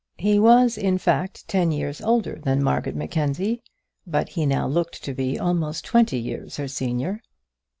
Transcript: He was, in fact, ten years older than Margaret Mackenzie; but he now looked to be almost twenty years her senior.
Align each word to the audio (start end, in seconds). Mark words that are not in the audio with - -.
He 0.17 0.39
was, 0.39 0.79
in 0.79 0.97
fact, 0.97 1.47
ten 1.47 1.71
years 1.71 2.01
older 2.01 2.39
than 2.43 2.63
Margaret 2.63 2.95
Mackenzie; 2.95 3.61
but 4.07 4.29
he 4.29 4.47
now 4.47 4.65
looked 4.65 5.03
to 5.03 5.13
be 5.13 5.37
almost 5.37 5.85
twenty 5.85 6.17
years 6.17 6.57
her 6.57 6.67
senior. 6.67 7.21